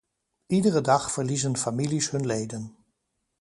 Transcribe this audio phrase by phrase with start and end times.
[0.47, 2.75] Iedere dag verliezen families hun leden.